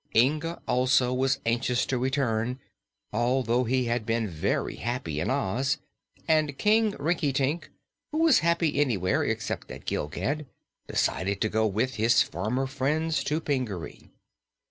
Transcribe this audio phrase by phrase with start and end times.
[0.15, 2.57] Inga also was anxious to return,
[3.13, 5.77] although he had been very happy in Oz,
[6.27, 7.69] and King Rinkitink,
[8.11, 10.47] who was happy anywhere except at Gilgad,
[10.87, 14.09] decided to go with his former friends to Pingaree.